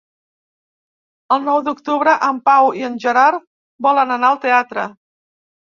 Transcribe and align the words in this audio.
El 1.35 1.45
nou 1.51 1.61
d'octubre 1.67 2.15
en 2.31 2.41
Pau 2.49 2.73
i 2.81 2.85
en 2.91 2.99
Gerard 3.07 3.47
volen 3.89 4.19
anar 4.19 4.33
al 4.35 4.45
teatre. 4.49 4.93